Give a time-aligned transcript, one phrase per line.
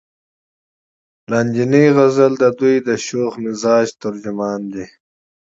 [1.31, 4.85] لاندينے غزل د دوي د شوخ مزاج ترجمان دے۔